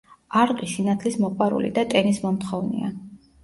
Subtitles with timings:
[0.43, 2.95] არყი სინათლის მოყვარული და ტენის მომთხოვნია.